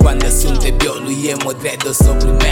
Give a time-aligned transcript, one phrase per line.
[0.00, 2.42] Quando assunto é biolo e é modredo, eu sou primeiro.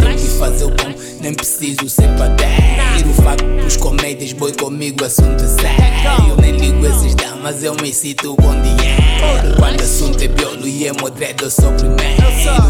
[0.00, 3.12] Tenho que fazer o bom, nem preciso ser padeiro.
[3.22, 6.30] Faco pros comédias, boi comigo, assunto é sério.
[6.30, 9.56] Eu nem ligo esses damas, eu me cito com dinheiro.
[9.58, 12.22] Quando assunto é biolo e é modredo, eu sou primeiro.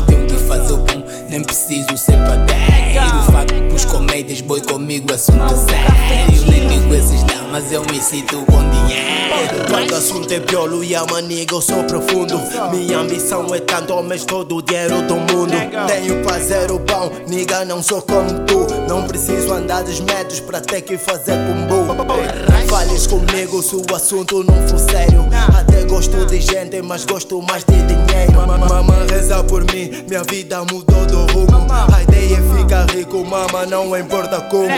[0.08, 2.79] Tenho que fazer o bom, nem preciso ser padeiro.
[3.68, 6.50] Pros comédias, boi comigo, assunto é sério.
[6.50, 9.20] Nem ligo esses damas, eu me cito com dinheiro.
[9.68, 12.40] Quando o assunto é biolo e a maniga, eu sou profundo.
[12.70, 15.52] Minha ambição é tanto, mas todo o dinheiro do mundo.
[15.86, 18.66] Tenho fazer o bom, niga, não sou como tu.
[18.88, 21.99] Não preciso andar dos metros pra ter que fazer combo.
[23.10, 25.28] Comigo se o assunto não for sério.
[25.52, 28.32] Até gosto de gente, mas gosto mais de dinheiro.
[28.32, 31.66] Mama reza por mim, minha vida mudou do rumo.
[31.92, 34.68] A ideia é ficar rico, mama, não importa como.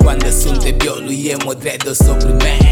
[0.00, 2.62] Quando assunto é biolo e é modredo, eu sou primeiro.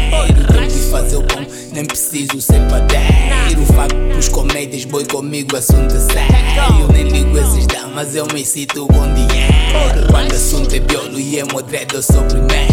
[0.47, 3.65] Tenho que fazer o bom, nem preciso ser padeiro.
[3.75, 6.81] Faco pros comédias, boi comigo, assunto é sério.
[6.83, 10.07] Eu nem ligo esses damas, eu me cito com dinheiro.
[10.09, 12.71] Quando assunto é biolo e é modredo, eu sou primeiro.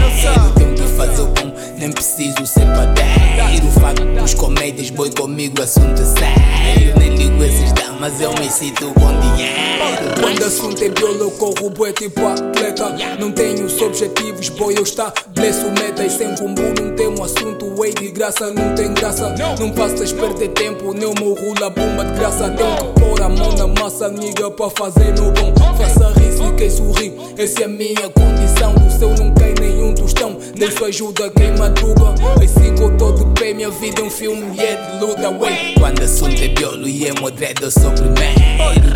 [1.99, 3.67] Preciso ser padeiro.
[3.81, 6.95] Faco pros comédias, boi comigo, assunto sério.
[6.97, 10.15] Nem ligo esses damas, eu me cito com dinheiro.
[10.21, 12.95] Quando assunto é biolo, eu corro bué tipo atleta.
[13.19, 16.13] Não tenho os objetivos, boy, eu estabeleço metas.
[16.13, 19.35] Sem combo, não temo assunto, ei, de graça, não tem graça.
[19.59, 22.49] Não faças perder tempo, nem o meu rula bomba de graça.
[22.51, 25.53] Tenho que pôr a mão na massa, niga, pra fazer no bom.
[25.77, 28.75] Faça rir, fiquei sorrir, essa é a minha condição.
[28.75, 29.78] Do céu não cai nenhum
[30.09, 32.15] tostão, Deus ajuda quem madruga.
[32.43, 35.75] Assim que eu tô pé, minha vida é um filme e é de luta, wey.
[35.79, 38.41] Quando assunto é biolo e é modredo, eu sou primeiro.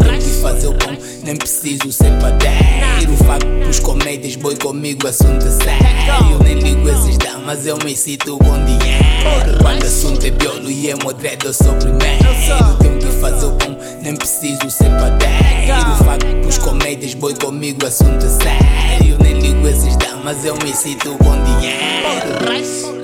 [0.03, 3.17] Tenho que fazer o bom, nem preciso ser padeiro.
[3.27, 6.33] Faco pros comédias, boi comigo, assunto é sério.
[6.33, 9.59] Eu nem ligo esses damas, eu me cito com dinheiro.
[9.61, 12.25] Quando assunto é biolo e é modredo, eu sou primeiro.
[12.81, 16.05] Tenho que fazer o bom, nem preciso ser padeiro.
[16.05, 18.82] Faco pros comédias, boi comigo, assunto é sério.
[20.23, 23.02] Damas, eu me cito com dinheiro.